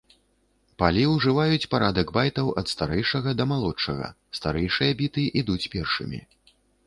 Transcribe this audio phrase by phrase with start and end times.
[0.83, 4.07] Палі ўжываюць парадак байтаў ад старэйшага да малодшага,
[4.41, 6.19] старэйшыя біты ідуць першымі.